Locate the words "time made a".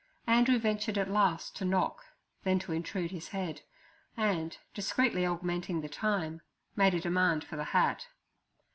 5.89-6.99